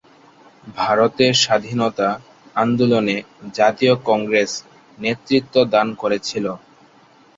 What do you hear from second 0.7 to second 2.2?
ভারতের স্বাধীনতা